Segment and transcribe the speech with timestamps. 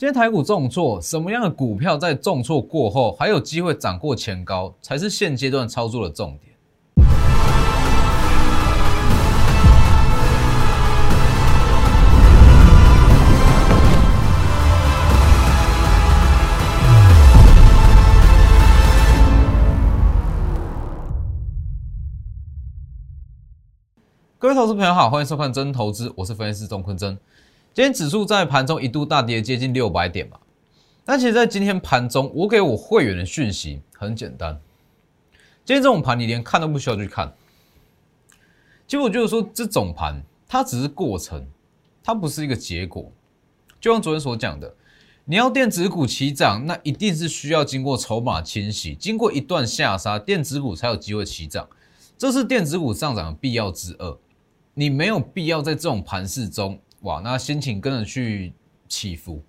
[0.00, 6.56] 今天台股重挫，什么样的股票在重挫过后还有机会涨过前高，才是现阶段操作的重点。
[24.38, 27.18] 各位投资朋友好，欢迎收看真投资，我是分析师钟坤真。
[27.72, 30.40] 今天指数在盘中一度大跌接近六百点嘛，
[31.04, 34.60] 但其实，在今天盘中，我给我会员的讯息很简单。
[35.64, 37.32] 今天这种盘，你连看都不需要去看。
[38.88, 41.46] 结果就是说，这种盘它只是过程，
[42.02, 43.12] 它不是一个结果。
[43.80, 44.74] 就像昨天所讲的，
[45.24, 51.68] 你要电子股起涨，那一定是需要经过筹码清洗，经过一段下杀，电子股才有机会起涨。
[52.18, 54.18] 这是电子股上涨的必要之二。
[54.74, 56.80] 你没有必要在这种盘势中。
[57.00, 58.52] 哇，那心情跟着去
[58.88, 59.42] 起伏，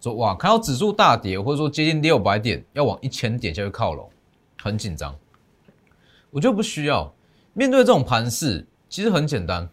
[0.00, 4.10] 说哇，看到指数大跌，或者说接近六百点，要往一千点下去靠拢，
[4.60, 5.16] 很紧张。
[6.30, 7.12] 我就不需要
[7.52, 9.68] 面对这种盘势，其实很简单，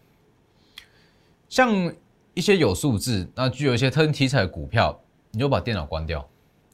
[1.48, 1.92] 像
[2.34, 5.00] 一些有数字，那具有一些特定题材的股票，
[5.32, 6.28] 你就把电脑关掉，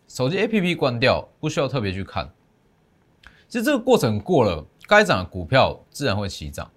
[0.09, 2.31] 手机 APP 关掉，不需要特别去看。
[3.49, 6.71] 其实这个过程过了，该涨的股票自然会起涨。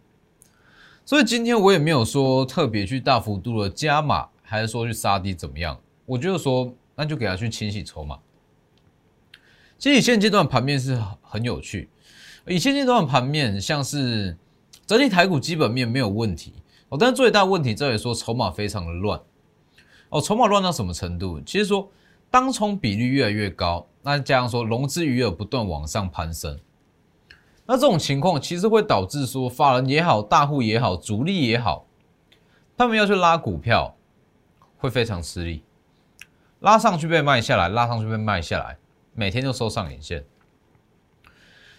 [1.07, 5.79] 所以今天我也没有说特别去大幅度的加码，还是说去杀低怎么样？
[6.05, 8.19] 我就说，那就给他去清洗筹码。
[9.77, 11.87] 其实现阶段盘面是很有趣，
[12.45, 14.35] 以现阶段盘面像是
[14.85, 16.51] 整体台股基本面没有问题
[16.89, 19.17] 哦，但是最大问题在于说筹码非常的乱
[20.09, 21.39] 哦，筹码乱到什么程度？
[21.45, 21.89] 其实说
[22.29, 26.59] 当冲比率越来越高，那加上说融资余额不断往上攀升。
[27.69, 31.85] 那这种情况其实会导致说，法人也好，大户也好，主力也好，
[32.77, 33.97] 他们要去拉股票，
[34.77, 35.63] 会非常吃力，
[36.61, 38.77] 拉上去被卖下来，拉上去被卖下来，
[39.13, 40.23] 每天就收上影线。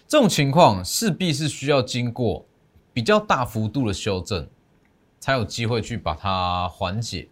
[0.07, 2.45] 这种情况势必是需要经过
[2.93, 4.47] 比较大幅度的修正，
[5.19, 7.29] 才有机会去把它缓解。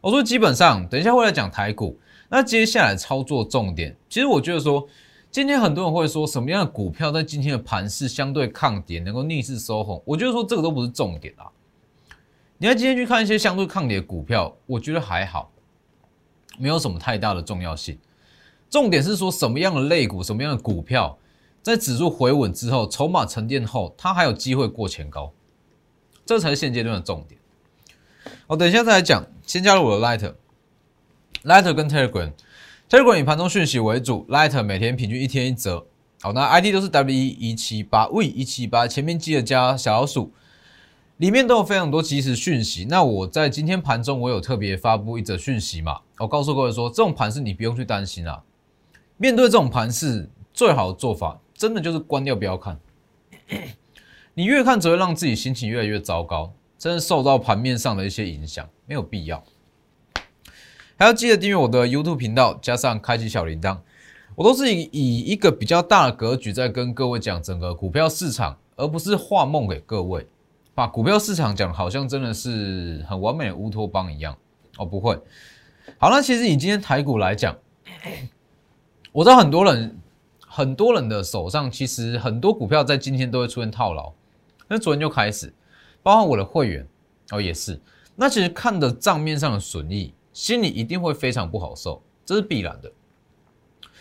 [0.00, 1.98] 我说基本上，等一下会来讲台股，
[2.30, 4.88] 那接下来操作重点，其实我觉得说。
[5.32, 10.02] 今天很多人会说什么样的股票在今天的盘势相对抗跌，能够逆势收红？
[10.04, 11.48] 我觉得说这个都不是重点啊。
[12.58, 15.50] 你要今天去看一些相对抗跌的股票，我觉得还好，
[16.58, 17.98] 没有什么太大的重要性。
[18.68, 21.16] 重点是说什么样的类股、什么样的股票，
[21.62, 25.32] 在指数回稳之后、筹码沉淀后，它还有机会过前高，
[26.26, 27.40] 这才是现阶段的重点。
[28.46, 32.32] 好，等一下再来讲，先加入我的 Lighter，Lighter 跟 Telegram。
[32.92, 35.86] Telegram 以盘中讯息为主，Light 每天平均一天一则。
[36.20, 40.30] 好，那 ID 都是 W 一七八 V 一七八，前面记得加小老鼠，
[41.16, 42.84] 里面都有非常多即时讯息。
[42.84, 46.00] 那我在今天盘中，我有特别发布一则讯息嘛？
[46.18, 48.42] 我告诉各位说，这种盘是你不用去担心啊。
[49.16, 52.78] 面对这种盘是，最好的做法真的就是关掉不要看。
[54.34, 59.42] 你越看只会让自己心情越来越糟糕，真的受到盘面上的一些影响，没有必要。
[61.02, 63.76] 还要记得订阅我的 YouTube 频道，加上开启小铃铛。
[64.36, 70.24] 我都是以以一个比较大的格局在跟各位讲整个股票市场，而不是画梦给各位，
[70.76, 74.38] 把股票市场讲好像真的是很完美的乌托邦一样
[74.78, 75.18] 哦，不会。
[75.98, 77.58] 好，那其实以今天台股来讲，
[79.10, 79.98] 我知道很多人
[80.38, 84.12] 很多人的手上其实很多股票在今天都会出现套牢，
[84.68, 85.52] 那昨天就开始，
[86.00, 86.86] 包括我的会员
[87.32, 87.80] 哦也是。
[88.14, 90.14] 那其实看的账面上的损益。
[90.32, 92.90] 心里一定会非常不好受，这是必然的。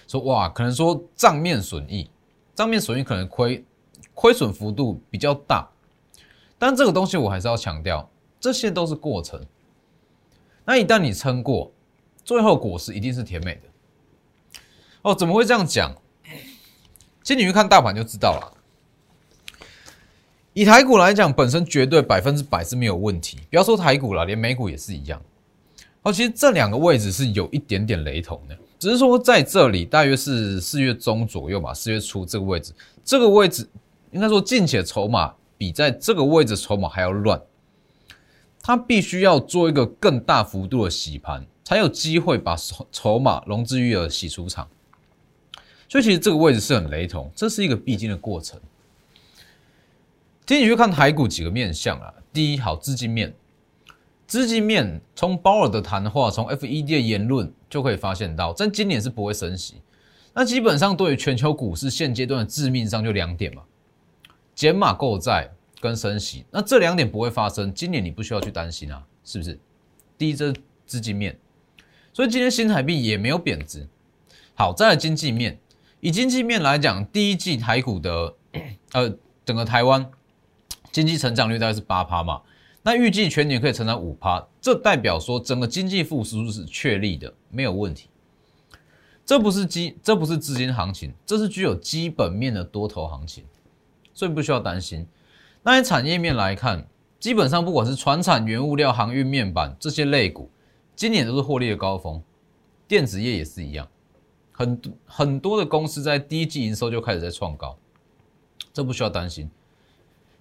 [0.07, 2.09] 说哇，可能说账面损益，
[2.53, 3.63] 账面损益可能亏
[4.13, 5.69] 亏损幅度比较大，
[6.59, 8.09] 但这个东西我还是要强调，
[8.39, 9.45] 这些都是过程。
[10.65, 11.71] 那一旦你撑过，
[12.23, 13.61] 最后果实一定是甜美的。
[15.01, 15.95] 哦，怎么会这样讲？
[17.23, 18.57] 其实你去看大盘就知道了。
[20.53, 25.21] 以台股来讲，本身绝对百分之百是没有问题，不要说台股了，连美股也是一样。
[26.03, 32.73] 哦，其实这两个位置是有一点点雷同的，只是说在这里大约是四月中左右吧，四月初这个位置，
[33.05, 33.69] 这个位置
[34.11, 37.39] 应该说近期的筹码比在这个位置筹码还要乱，
[38.63, 44.67] 它必须要做一个更大幅度的洗盘，才有机会把筹筹码融资余额洗出场。
[45.87, 48.59] 所以其实这个位置是很雷同，这是一个必经的过程。
[50.47, 53.31] 今天你去看台股几个面相啊，第一，好资金面。
[54.31, 59.81] 资金面从鲍尔的谈话，从 FED 的言论就可以发现到，在今年是不会升息。
[60.33, 63.63] 那基本上对于全球股市现阶段的致命伤就两点嘛，
[64.55, 65.51] 减码购债
[65.81, 66.45] 跟升息。
[66.49, 69.59] 那这两点不会发生，今年你不需要去担心啊，是不是？
[70.17, 70.53] 第一，这
[70.85, 71.33] 资金面；
[72.13, 73.85] 所以今天新台币也没有贬值。
[74.55, 75.59] 好，再来经济面，
[75.99, 78.33] 以经济面来讲，第一季台股的
[78.93, 79.13] 呃
[79.43, 80.09] 整个台湾
[80.89, 82.41] 经济成长率大概是八趴嘛，
[82.83, 88.09] 那预计全年可以成长五趴，这代表说整个经济复苏是确立的，没有问题。
[89.23, 93.45] 这不是基，这不是资金行情，这是具有基本面的多头行情，
[94.13, 95.07] 所以不需要担心。
[95.61, 96.87] 那以产业面来看，
[97.19, 100.49] 基本上不管是船产、原物料、航运、面板这些类股，
[100.95, 102.21] 今年都是获利的高峰。
[102.87, 103.87] 电子业也是一样，
[104.51, 107.77] 很多很多的公司在第一季营收就开始在创高，
[108.73, 109.49] 这不需要担心。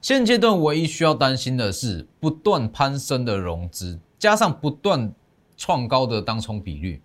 [0.00, 5.12] 现阶段唯一需要担心的是不断攀升的融资，加上不断
[5.56, 7.02] 创高的当冲比率。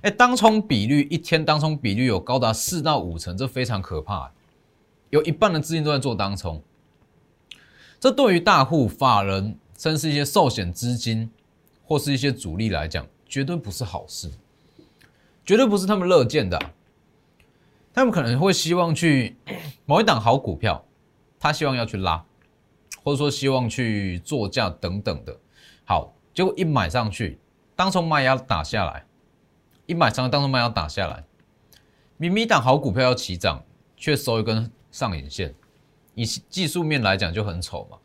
[0.00, 4.30] 哎，当冲比率一天当冲比率有高达四到五成，这非常可怕。
[5.10, 6.62] 有一半的资金都在做当冲，
[8.00, 11.30] 这对于大户、法人，甚至一些寿险资金
[11.84, 14.30] 或是一些主力来讲，绝对不是好事，
[15.44, 16.58] 绝对不是他们乐见的。
[17.92, 19.36] 他们可能会希望去
[19.86, 20.84] 某一档好股票，
[21.38, 22.24] 他希望要去拉，
[23.02, 25.38] 或者说希望去做价等等的。
[25.84, 27.38] 好，结果一买上去，
[27.76, 29.06] 当从卖压打下来。
[29.86, 31.24] 一买上当从卖压打下来，
[32.16, 33.62] 明明一档好股票要起涨，
[33.98, 35.54] 却收一根上影线，
[36.14, 37.98] 以技术面来讲就很丑嘛。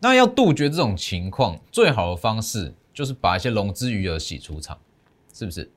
[0.00, 4.76] 那要杜绝这种情况，最好的方式就是把一些融资余额洗出场，
[5.32, 5.70] 是不是？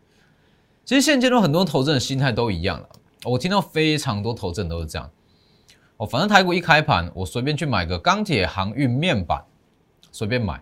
[0.84, 2.90] 其实现阶段很多投资人心态都一样了，
[3.26, 5.12] 我听到非常多投资人都是这样。
[5.98, 9.44] 哦，反正台股一开盘，我随便去买个钢铁、航运、面板，
[10.12, 10.62] 随便买。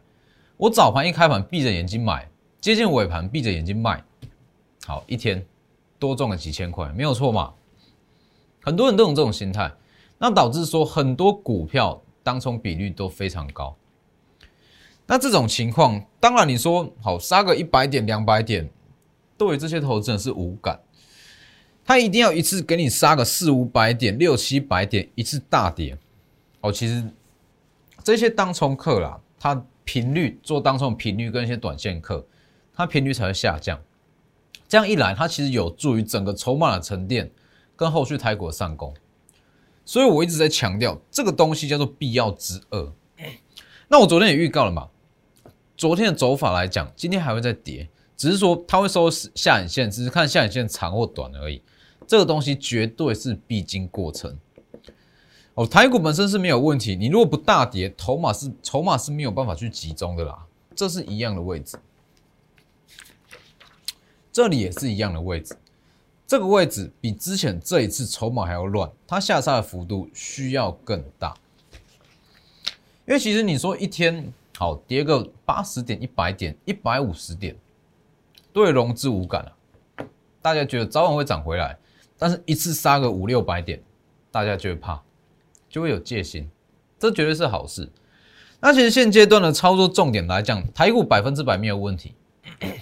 [0.57, 2.30] 我早盘一开盘，闭着眼睛买。
[2.62, 4.03] 接近尾盘，闭着眼睛卖，
[4.85, 5.45] 好一天
[5.97, 7.53] 多赚了几千块，没有错嘛？
[8.62, 9.71] 很多人都有这种心态，
[10.19, 13.75] 那导致说很多股票当冲比率都非常高。
[15.06, 18.69] 那这种情况，当然你说好杀个一百点、两百点，
[19.38, 20.80] 对于这些投资人是无感，
[21.85, 25.97] 他一定要一次给你杀个四五百点、六七百点，一次大跌。
[26.62, 27.03] 哦，其实
[28.03, 32.25] 这些当冲客啦，他频率做当冲频率跟一些短线客。
[32.75, 33.80] 它频率才会下降，
[34.68, 37.30] 这样一来，它其实有助于整个筹码的沉淀
[37.75, 38.91] 跟后续台股的上攻。
[39.85, 42.91] 所以我一直在强调，这个东西叫做必要之恶。
[43.89, 44.89] 那我昨天也预告了嘛，
[45.77, 47.88] 昨天的走法来讲，今天还会再跌，
[48.18, 51.62] 只是说它会收下影线，只是看下影线长或短而已。
[52.08, 54.38] 这个东西绝对是必经过程。
[55.56, 60.46] 哦，台股本身是没有问题，你如果不大跌，筹码是筹码是没有办法去集中的啦，
[60.76, 61.78] 这是一样的位置。
[64.32, 65.56] 这里也是一样的位置，
[66.26, 71.36] 这个位置比之前这一次筹码还要乱，它下杀的幅度需要更大。
[73.06, 77.56] 因为其实你说一天好跌个八十点、一百点、一百五十点，
[78.52, 79.54] 对融资无感啊，
[80.42, 81.78] 大家觉得早晚会涨回来，
[82.24, 83.84] 但是一次杀个五六百点，
[84.31, 85.04] 大家就会怕，
[85.68, 86.50] 就会有戒心，
[86.98, 87.92] 这绝对是好事。
[88.62, 92.14] 那其实现阶段的操作重点来讲，台股百分之百没有问题。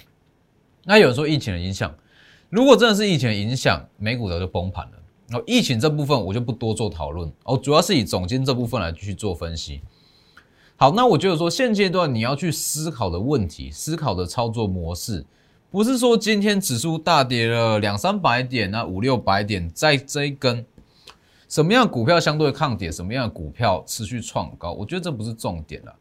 [0.86, 1.92] 那有人说疫情的影响，
[2.50, 4.92] 如果真的是疫情的影响，美股早就崩盘了。
[5.36, 9.80] 哦，疫情这部分我就不多做讨论哦，主要是以总金这部分来继续做分析。
[10.76, 15.26] 好，那我觉得说现阶段你要去思考的问题、思考的操作模式，
[15.72, 20.62] 不是说今天指数大跌了两三百点、那五六百点，在这一根
[21.48, 25.96] 什么样股票相对抗跌，什么样的股票持续创高，我觉得这不是重点了。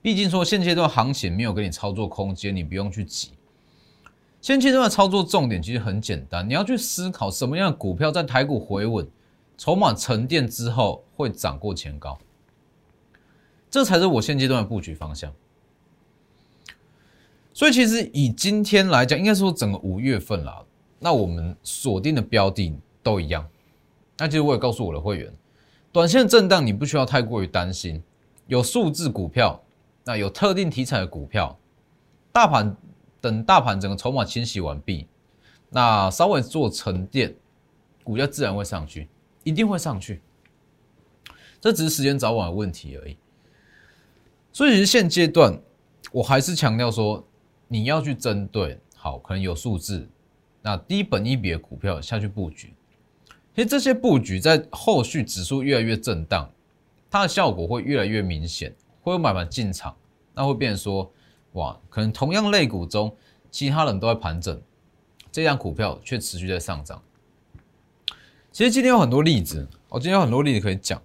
[0.00, 3.30] 毕竟说现阶段行情没有给你操作空间，你不用去急。
[4.40, 9.04] 现阶段的操作重点其实很简单，你要去思考什么样的股票在台股回稳、
[9.58, 12.16] 筹码沉淀之后会涨过前高，
[13.68, 15.32] 这才是我现阶段的布局方向。
[17.60, 20.64] 所以，其实以今天来讲，应该说整个五月份啦，
[20.98, 23.46] 那我们锁定的标的都一样。
[24.16, 25.30] 那其实我也告诉我的会员，
[25.92, 28.02] 短线震荡你不需要太过于担心，
[28.46, 29.62] 有数字股票，
[30.04, 31.54] 那有特定题材的股票，
[32.32, 32.74] 大盘。
[33.20, 35.06] 等大盘整个筹码清洗完毕，
[35.68, 37.36] 那稍微做沉淀，
[38.02, 39.06] 股价自然会上去，
[39.44, 40.22] 一定会上去。
[41.60, 43.18] 这只是时间早晚的问题而已。
[44.50, 45.60] 所以其实现阶段，
[46.12, 47.22] 我还是强调说，
[47.72, 50.08] 你要去针对好可能有数字，
[50.60, 52.74] 那低本一笔的股票下去布局。
[53.54, 56.50] 其实这些布局在后续指数越来越震荡，
[57.08, 59.96] 它的效果会越来越明显，会有买盘进场，
[60.34, 61.10] 那会变成说。
[61.54, 63.12] 哇，可能同样类股中，
[63.50, 64.62] 其他人都在盘整，
[65.32, 67.02] 这样股票却持续在上涨。
[68.52, 71.02] 其实今天有很多例子，我今天有很多例子可以讲。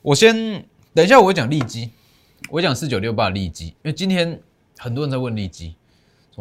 [0.00, 0.34] 我先
[0.94, 1.90] 等一下，我会讲利基，
[2.48, 4.40] 我讲四九六八利基，因为今天
[4.78, 5.76] 很多人在问利基，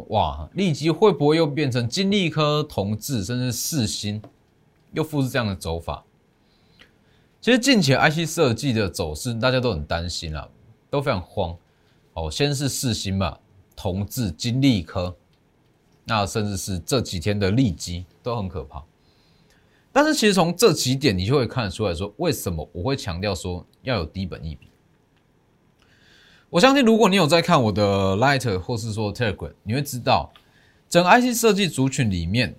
[0.10, 4.22] 哇，利基会不会又变成金利科、同志，甚至四星，
[4.94, 6.04] 又复制这样的走法？
[7.40, 10.50] 其实近期 IC 设计的走势，大家都很担心啊，
[10.90, 11.56] 都非常慌。
[12.14, 13.38] 哦，先是四星嘛，
[13.75, 15.16] 同志、金利科，
[16.06, 18.84] 那甚至是这几天的利基都很可怕。
[19.92, 24.68] 但是其实从这几点，你就会看得出来说，为什么我会强调说要有低本一笔。
[26.50, 30.32] 我相信，如果你有在看我的 Light 或是说 Telegram，你会知道，
[30.88, 32.56] 整 IC 设计族群里面，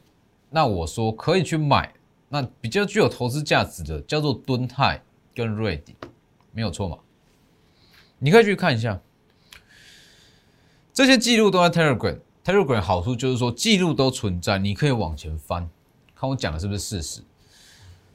[0.51, 1.95] 那我说可以去买，
[2.29, 5.01] 那比较具有投资价值的，叫做敦泰
[5.35, 5.95] 跟瑞迪，
[6.53, 6.99] 没有错嘛？
[8.19, 9.01] 你可以去看一下，
[10.93, 12.19] 这些记录都在 Telegram。
[12.45, 15.69] Telegram 好处就是说记录都存在，你可以往前翻。
[16.15, 17.21] 看我讲的是不是事实？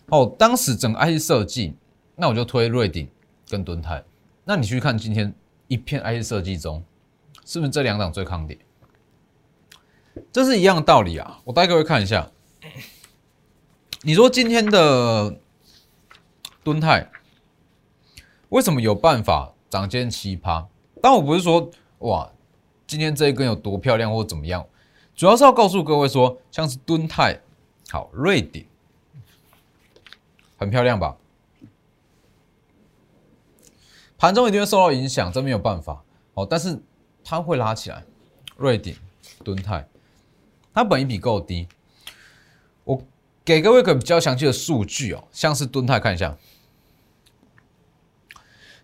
[0.07, 1.75] 哦，当时整个 IC 设计，
[2.15, 3.09] 那我就推瑞鼎
[3.49, 4.03] 跟敦泰。
[4.45, 5.33] 那你去看今天
[5.71, 6.83] 一片 IC 设计中，
[7.45, 8.59] 是不是这两档最抗跌？
[10.33, 11.39] 这是一样的道理啊！
[11.45, 12.29] 我带各位看一下，
[14.01, 15.39] 你说今天的
[16.61, 17.09] 敦泰
[18.49, 20.65] 为什么有办法涨见奇葩？
[21.01, 22.29] 但我不是说哇，
[22.85, 24.67] 今天这一根有多漂亮或怎么样，
[25.15, 27.39] 主要是要告诉各位说，像是敦泰。
[27.89, 28.65] 好，瑞典
[30.57, 31.15] 很漂亮吧？
[34.21, 36.03] 盘中一定会受到影响，这没有办法。
[36.35, 36.79] 哦，但是
[37.23, 38.03] 它会拉起来。
[38.55, 38.95] 瑞典、
[39.43, 39.87] 敦泰，
[40.71, 41.67] 它本一比够低。
[42.83, 43.01] 我
[43.43, 46.37] 给各位一个比较详细的数据哦，像是敦泰，看一下。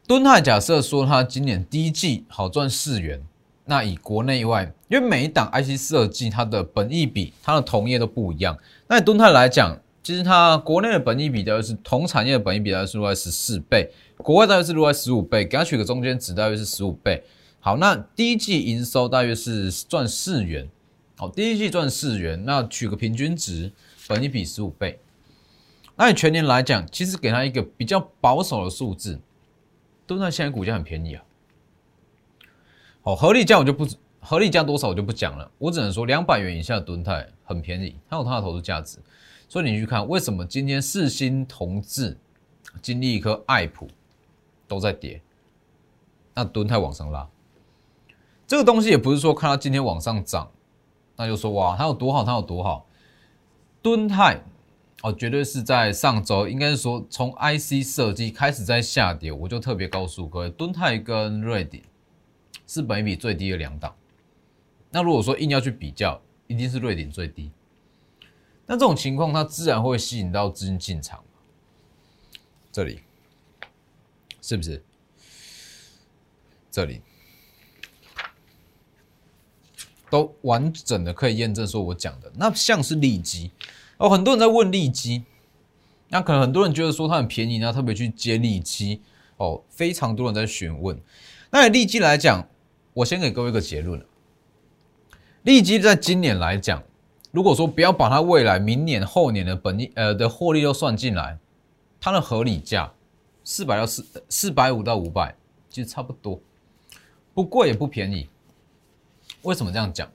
[0.08, 3.24] 敦泰假设说它今年第一季好赚四元。
[3.66, 8.58] 那以国内外，因为每一档 IC 设计它的本益比、它的同业都不一样。
[8.88, 17.24] 那敦泰来讲，其实它国内的本益比大约是同产业的本益比大约是十四倍，国外大约是落在十五倍，给它取个中间值大约是十五倍。
[17.60, 20.70] 好，那第一季营收大约是赚四元，
[21.16, 23.72] 好，第一季赚四元，那取个平均值，
[24.08, 25.00] 本益比十五倍。
[25.96, 29.20] 那你全年来讲，其实给它一个比较保守的数字，
[30.06, 31.24] 敦泰现在股价很便宜啊。
[33.04, 33.88] 哦，合理价我就不
[34.20, 39.00] 合理价多少我就不讲了，我只能说两百元以下的吨泰很便宜，它有它的投资价值。
[39.50, 42.18] 所以你去看为什么今天四星同志、
[42.82, 43.90] 金利科、爱普
[44.68, 45.22] 都在跌，
[46.34, 47.28] 那吨泰往上拉，
[48.46, 50.52] 这个东西也不是说看它今天往上涨，
[51.16, 52.86] 那就说哇它有多好，它有多好。
[53.82, 54.44] 吨泰
[55.02, 61.82] 哦，绝对是在上周应该是说从 IC 设计开始在下跌，我就特别告诉各位，吨泰跟瑞鼎。
[62.70, 63.96] 是本比最低的两档，
[64.92, 67.50] 那如果说硬要去比较，一定是瑞典最低。
[68.66, 71.24] 那这种情况，它自然会吸引到资金进场。
[72.70, 73.00] 这里
[74.48, 74.82] 是不是？
[76.72, 77.02] 这里
[80.10, 82.32] 都完整的可以验证说我讲的。
[82.36, 83.52] 那像是利基
[83.98, 85.24] 哦，很多人在问利基，
[86.10, 89.02] 那可能很多人觉得说它很便宜，那特别去接利基
[89.36, 91.00] 哦，非常多人在询问。
[91.52, 92.48] 那利基来讲。
[92.98, 94.04] 我先给各位一个结论。
[95.44, 96.82] 利基在今年来讲，
[97.30, 101.38] 如果说不要把它未来明年、后年的本利呃的获利都算进来，
[102.00, 102.92] 它的合理价
[103.50, 105.34] 四百到四四百五到五百，
[105.70, 106.38] 其实差不多，
[107.34, 108.28] 不贵也不便宜。
[109.44, 110.06] 为什么这样讲？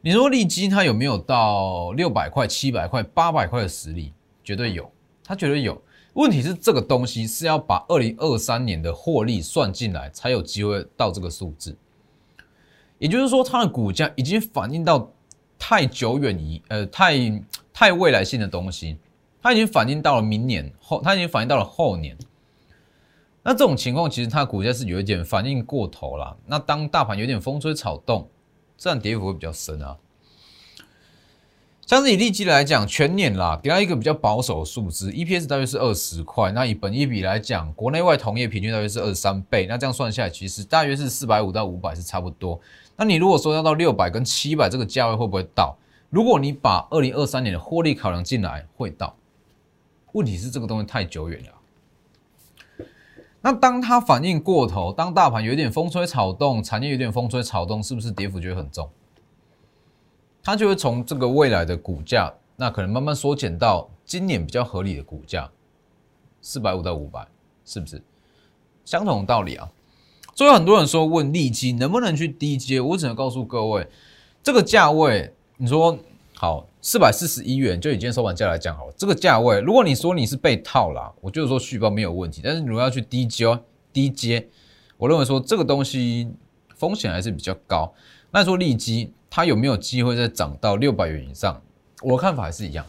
[0.00, 4.12] 你说利基它有没有到六百块、七百块、八百块的实力？
[4.44, 4.88] 绝对有，
[5.24, 5.82] 它绝对有。
[6.12, 11.76] 问题是这个东西是要把二零二三年的获利算进来，才有机会到这个数字。
[13.00, 15.10] 也就是说，它的股价已经反映到
[15.58, 17.42] 太久远以呃太
[17.74, 18.96] 太未来性的东西，
[19.42, 22.16] 它已经反映到了明年后，它已经反映到了后年。
[23.42, 26.36] 那这种情况，其实它股价是有一点反应过头了。
[26.46, 28.28] 那当大盘有点风吹草动，
[28.78, 29.96] 这样跌幅会比较深啊。
[31.84, 36.52] 像是以利基来讲，全年啦，给它一个比较保守的数字，EPS 大约是二十块。
[36.52, 39.66] 那以本益比来讲，国内外同业平均大约是二十三倍。
[39.68, 42.58] 那这样算下来，其实大约是四百五到五百是差不多。
[42.96, 45.76] 那你如果说要到六百跟七百这个价位会不会到？
[46.08, 49.16] 如果你把二零二三年的获利考量进来，会到。
[50.12, 51.52] 问题是这个东西太久远了。
[53.42, 58.88] 那当它反应过头，当大盘有点风吹草动，产业有点风吹草动，是不是跌幅就会很重？
[60.42, 65.50] 它就会从这个未来的股价，那可能慢慢缩减到今年比较合理的股价，
[66.40, 67.26] 四百五到五百，
[67.64, 68.00] 是不是？
[68.84, 69.68] 相同的道理啊。
[70.34, 73.86] 所以很多人说问利基能不能去低阶，我只能告诉各位，
[74.42, 75.98] 这个价位，你说
[76.34, 83.56] 好四百四十一元，就以今天收盘价来讲好了，这个价位，如果你说你是被套了，我就是说续报没有问题，但是如果要去低接，
[83.92, 84.48] 低接，
[84.98, 86.28] 我认为说这个东西
[86.74, 87.94] 风险还是比较高。
[88.32, 91.62] 那说利基它有没有机会再涨到六百元以上？
[92.02, 92.84] 我的看法还是一样。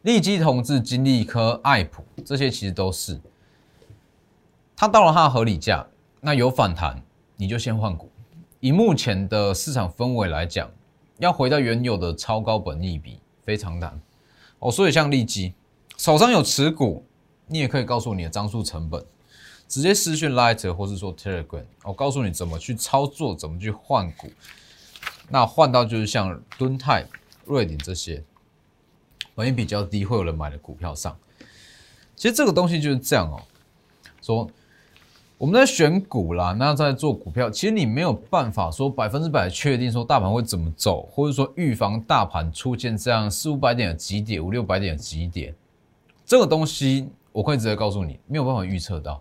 [0.00, 3.20] 利基同志、金利科、爱普这些其实都是，
[4.74, 5.86] 它到了它的合理价，
[6.22, 7.02] 那有反弹
[7.36, 8.08] 你就先换股。
[8.60, 10.70] 以目前的市场氛围来讲，
[11.18, 14.00] 要回到原有的超高本益比非常难
[14.58, 14.70] 哦。
[14.70, 15.54] 所以像利基
[15.96, 17.04] 手上有持股，
[17.46, 19.04] 你也可以告诉你的张数成本，
[19.68, 24.30] 直接私讯 Light 或是说 Telegram，我告诉你怎么去操作，怎么去换股。
[25.28, 27.06] 那换到就是像敦泰、
[27.44, 28.22] 瑞鼎这些，
[29.34, 31.16] 本益比较低，会有人买的股票上。
[32.16, 33.42] 其实这个东西就是这样哦，
[34.20, 34.50] 说
[35.36, 45.54] 我们在选股啦，那在做股票，其实你没有办法说百分之百确定说大盘会怎么走，或者说预防大盘出现这样四五百点的极点、五六百点的极点，
[46.24, 49.20] 这个东西我可以直接告诉你，没有办法预测到。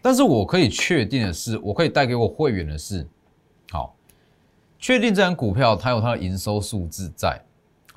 [0.00, 3.06] 但是我可以确定的是，我可以带给我会员的是，
[3.70, 3.94] 好。
[4.78, 7.40] 确定这张股票它有它的营收数字在，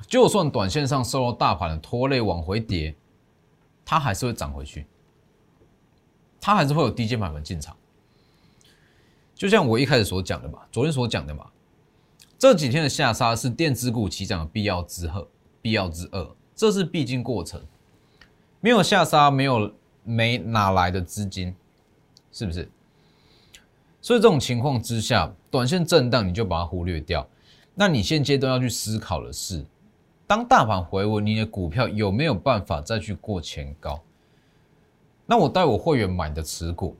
[0.06, 2.94] 就算短线上受到大盘的拖累往回跌，
[3.84, 4.86] 它还是会涨回去，
[6.40, 7.76] 它还是会有低阶买盘进场。
[9.34, 11.46] 就像我一开始所讲的嘛，昨天所讲的嘛，
[12.38, 15.26] 这几天的下杀是电子股起涨的必要之二，
[15.62, 17.60] 必要之二，这是必经过程。
[18.60, 21.54] 没有下杀，没有没哪来的资金，
[22.32, 22.68] 是不是？
[24.00, 27.28] 所以这种情况之下，短线震荡你就把它忽略掉。
[27.74, 29.64] 那你现阶段要去思考的是，
[30.26, 34.00] 当大盘回稳，你的股票有没有办法再去过前高？
[35.30, 36.96] 那我带我会员买的持股，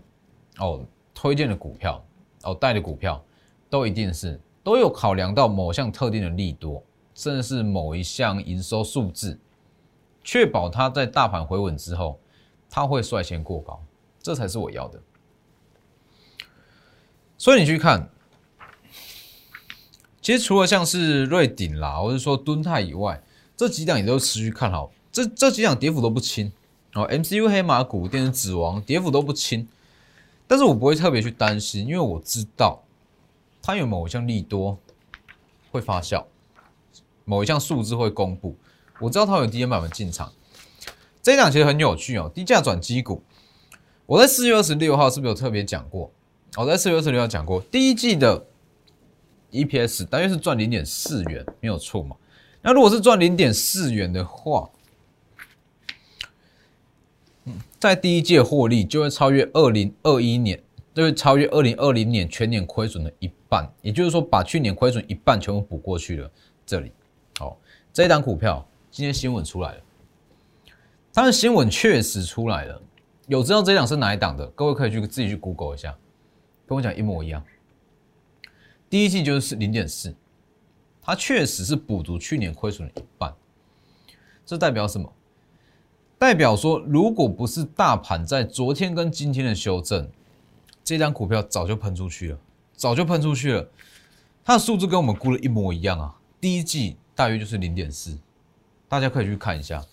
[0.59, 2.05] 哦，推荐的股票，
[2.43, 3.25] 哦，带的股票，
[3.71, 9.41] 都一定是都有考量到某项特定的利多，甚至是某一项营收数字，
[10.23, 12.21] 确保它在大盘回稳之后，
[12.69, 13.83] 它会率先过高，
[14.21, 15.01] 这才是我要的。
[17.39, 18.11] 所以你去看，
[20.21, 23.23] 其实除了像是瑞鼎啦，或者说敦泰以外，
[23.57, 24.93] 这几档也都持续看好。
[25.11, 26.53] 这这几档跌幅都不轻
[26.95, 29.69] 哦，MCU 黑马股、电子指王跌幅都不轻。
[30.47, 32.83] 但是我不会特别去担心，因为我知道
[33.61, 34.79] 它有某一项利多
[35.71, 36.25] 会发酵，
[37.27, 38.57] 某一项数字会公布。
[38.99, 40.33] 我知道它有低阶买盘进场。
[41.23, 43.23] 这一档其实很有趣哦，低价转基股。
[44.07, 46.11] 我在四月二十六号是不是有特别讲过？
[46.57, 48.47] 我在四月二十六号讲过，第一季的
[49.53, 52.17] EPS 大约是赚零点四元，没有错嘛？
[52.63, 54.71] 那如果是赚零点四元的话，
[57.79, 60.61] 在第一届获利就会超越二零二一年，
[60.95, 66.31] 就会超越二零二零年全年亏损的一半，也就是说，把去年亏损一半全部补过去了。
[66.67, 66.93] 这里，
[67.39, 67.59] 好，
[67.93, 69.81] 这一档股票今天新闻出来了，
[71.13, 72.83] 它的新闻确实出来了，
[73.27, 74.47] 有知道这一档是哪一档的？
[74.49, 75.97] 各位可以去自己去 Google 一下。
[76.67, 77.43] 跟我讲一模一样，
[78.91, 80.15] 第一季就是零点四，
[81.01, 83.35] 它确实是补足去年亏损的一半。
[84.45, 85.11] 这代表什么？
[86.19, 90.11] 代表说，如果不是大盘在昨天跟今天的修正，
[90.83, 92.39] 这张股票早就喷出去了，
[92.75, 93.69] 早就喷出去了。
[94.45, 98.19] 它的数字跟我们估的一模一样啊，第一季大约就是零点四，
[98.89, 99.85] 大家可以去看一下。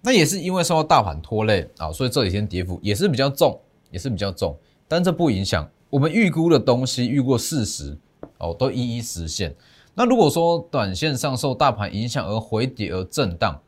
[0.00, 3.58] 那也是因为受到大盘拖累啊，所以这几天跌幅也是比较重，
[3.90, 4.56] 也是比较重。
[4.86, 7.98] 但这不影响我们预估的东西，预估事实
[8.38, 9.52] 哦，都一一实现。
[9.94, 13.60] 那如果说短线上受大盘影响而回跌而震荡，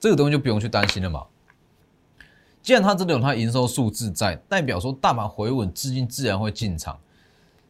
[0.00, 1.26] 这个东西就不用去担心了嘛。
[2.62, 6.98] 既然它真的有它营收数字在，代表说大盘回稳，资金自然会进场。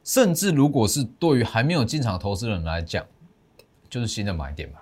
[0.02, 3.04] 甚至如果是对于还没有进场投资人来讲，
[3.90, 4.78] 就是新的买点嘛。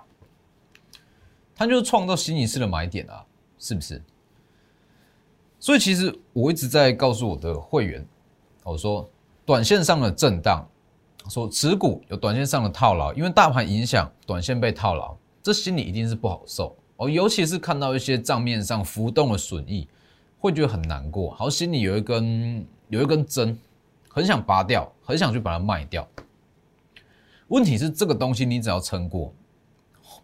[1.55, 3.25] 它就是创造新一次的买点啊，
[3.59, 4.01] 是不是？
[5.59, 8.05] 所以其实我一直在告诉我的会员，
[8.63, 9.09] 我说
[9.45, 10.67] 短线上的震荡，
[11.29, 17.09] 说持股有短线上的套牢，因为大盘影响，短线被套牢，这心里一定是不好受哦。
[17.09, 19.87] 尤其是看到一些账面上浮动的损益，
[20.39, 23.57] 会觉得很难过，好心里有一根有一根针，
[24.09, 26.07] 很想拔掉，很想去把它卖掉。
[27.47, 29.33] 问题是这个东西你只要撑过，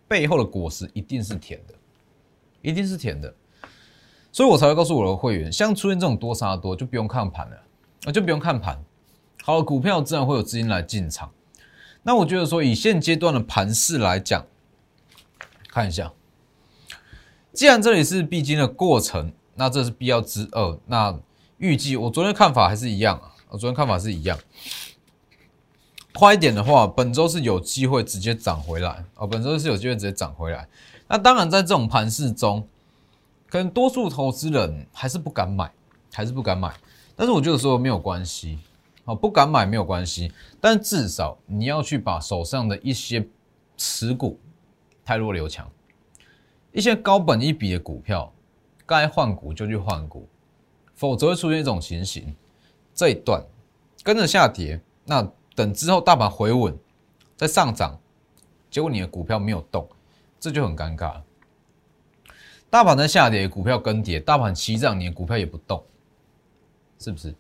[0.08, 1.74] 背后的果实一定是甜的，
[2.62, 3.34] 一定是甜的。
[4.32, 7.58] 所以我才会告诉我的会员，像出现这种多杀多，就不用看盘了，
[8.06, 8.84] 啊，就不用看盘。
[9.44, 11.32] 好，股票自然会有资金来进场。
[12.02, 14.46] 那我觉得说，以现阶段的盘势来讲，
[15.70, 16.12] 看一下，
[17.54, 20.80] 既然这里是必经的过程，那这是必要之二。
[20.88, 21.18] 那
[21.58, 24.38] 预计我昨天看法还是一样，我昨天看法是一样。
[26.14, 30.68] 快一点的话，本周是有机会直接涨回来啊，本周是有机会直接涨回来。
[31.08, 32.68] 那当然，在这种盘势中。
[33.50, 35.72] 可能多数投资人还是不敢买，
[36.12, 36.74] 还是不敢买。
[37.16, 38.58] 但是我觉得说没有关系，
[39.06, 43.28] 好，不敢买没有关系，但至少你要去把手上的一些
[43.78, 44.40] 持股
[45.06, 45.70] 太弱留强，
[46.74, 48.34] 一些高本一笔的股票，
[48.84, 50.28] 该换股就去换股，
[50.96, 52.36] 否则会出现一种情形：
[52.96, 53.42] 这一段
[54.04, 56.76] 跟着下跌，那等之后大盘回稳
[57.38, 57.98] 再上涨，
[58.72, 59.88] 结果你的股票没有动，
[60.40, 61.22] 这就很尴尬。
[62.72, 65.84] 大盘在下跌，股票跟跌；大盘齐涨，你的股票也不动，
[66.98, 67.36] 是不是？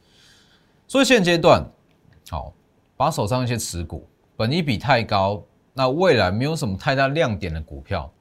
[0.87, 1.67] 所以现阶段，
[2.29, 2.53] 好，
[2.95, 5.43] 把手上一些持股，本益比太高，
[5.73, 8.13] 那未来没有什么太大亮点的股票，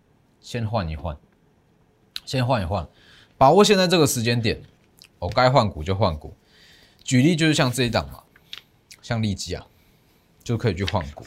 [0.42, 1.16] 先换一换，
[2.26, 2.86] 先换一换，
[3.38, 4.60] 把握现在这个时间点，
[5.18, 6.34] 我该换股就换股。
[7.02, 8.20] 举例就是像这一档嘛，
[9.00, 9.64] 像利基啊，
[10.44, 11.24] 就可以去换股。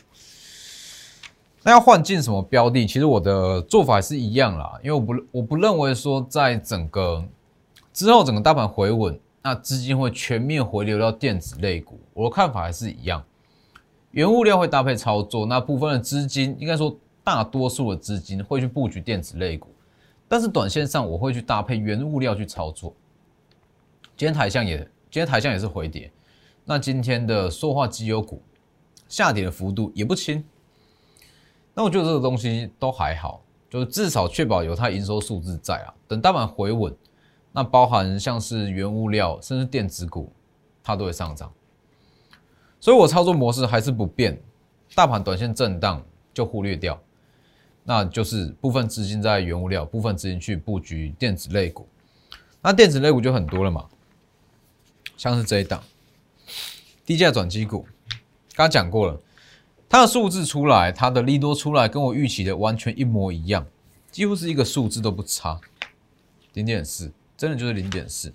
[1.64, 2.86] 那要换进什么标的？
[2.86, 7.26] 其实我的做法是一样啦，因为我不我不认为说在整个
[7.92, 9.20] 之后整个大盘回稳。
[9.48, 13.24] 那资金会全面回流到电子类股，我的看法还是一样，
[14.10, 19.68] 原物料会搭配操作，那部分的资金应该说大多数的资金会去布局电子类股，
[20.28, 22.94] 但是短线上我会去搭配原物料去操作。
[24.16, 26.12] 今天台象也今天台象也是回跌，
[26.64, 28.42] 那今天的塑化机油股
[29.10, 30.42] 下跌的幅度也不轻，
[31.74, 36.96] 那我觉得这个东西都还好，就至少确保有它营收数字在啊，等大盘回稳。
[37.52, 40.30] 那包含像是原物料，甚至电子股，
[40.84, 41.50] 它都会上涨。
[42.82, 44.38] 所以我操作模式还是不变，
[44.94, 47.02] 大盘短线震荡就忽略掉，
[47.86, 51.88] 那就是部分资金在原物料，部分资金去布局电子类股。
[52.62, 53.86] 那电子类股就很多了嘛，
[55.16, 55.82] 像是这一档
[57.06, 57.88] 低价转机股，
[58.56, 59.22] 刚刚讲过了，
[59.88, 63.66] 它的数字出来，它的利多出来，跟我预期的完全一模一样，
[64.12, 65.62] 几乎是一个数字都不差，
[66.54, 67.12] 零点四。
[67.38, 68.32] 真的就是零点四，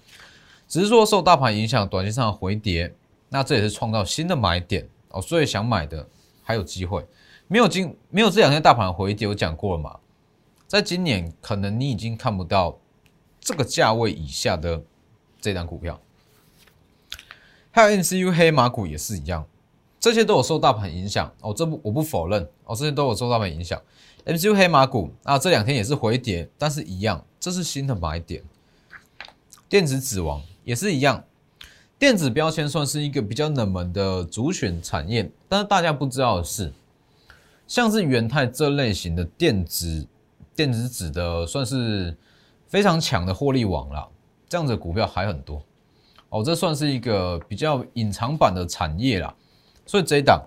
[0.69, 2.95] 只是说受大盘影响，短期上的回跌，
[3.31, 5.23] 那这也是创造新的买点哦。
[5.23, 6.07] 所以想买的
[6.43, 7.03] 还有机会，
[7.53, 9.99] 没有今没有这两天大盘回跌，我讲过了嘛，
[10.69, 12.79] 在今年可能你已经看不到
[13.41, 14.81] 这个价位以下的
[15.41, 16.01] 这档股票，
[17.73, 19.45] 还有 N C U 黑马股也是一样，
[19.99, 21.53] 这些都有受大盘影响哦。
[21.53, 23.83] 这不我不否认哦，这些都有受大盘影响。
[24.25, 28.45] M C U 黑马股啊，这两天也是回跌，但是一样，这是新的买点。
[29.69, 31.25] 电子纸王也是一样，
[31.99, 36.73] 电子标签算是一个比较冷门的主选产业，但是大家不知道的是，
[37.71, 40.05] 像是元泰这类型的电子
[40.57, 42.17] 电子纸的，算是
[42.67, 44.11] 非常强的获利网了。
[44.49, 45.63] 这样子股票还很多
[46.31, 49.33] 哦，这算是一个比较隐藏版的产业啦。
[49.87, 50.43] 所以这一档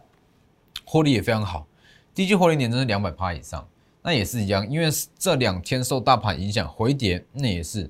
[0.84, 1.66] 获利也非常好，
[2.14, 3.66] 第一季获利年增是两百趴以上，
[4.02, 7.90] 那也是一样，因为这两天受大盘影响回跌，那也是。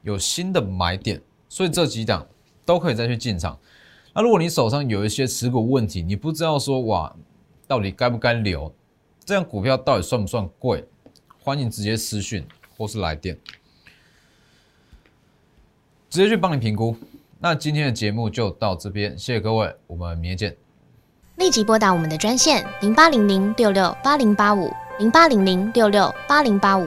[0.00, 2.26] 有新的买点，所以这几档
[2.64, 3.56] 都可以再去进场。
[4.14, 7.14] 那如果你手上有一些持股问题，你不知道说哇，
[7.66, 8.74] 到底该不该留，
[9.24, 10.84] 这样股票到底算不算贵？
[11.42, 12.46] 欢迎直接私讯
[12.76, 13.38] 或是来电，
[16.08, 16.96] 直接去帮你评估。
[17.38, 20.56] 那今天的节目就到这边，谢谢各位，我们明天见。
[21.36, 24.70] 立即拨打我们的专线零八零零六六八零八五。
[24.98, 26.86] 零八零零六六八零八五